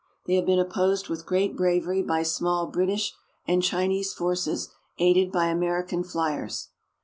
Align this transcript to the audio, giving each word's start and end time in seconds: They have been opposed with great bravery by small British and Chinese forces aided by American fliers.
They 0.25 0.33
have 0.33 0.47
been 0.47 0.57
opposed 0.57 1.09
with 1.09 1.27
great 1.27 1.55
bravery 1.55 2.01
by 2.01 2.23
small 2.23 2.65
British 2.65 3.13
and 3.47 3.61
Chinese 3.61 4.15
forces 4.15 4.69
aided 4.97 5.31
by 5.31 5.45
American 5.45 6.03
fliers. 6.03 6.69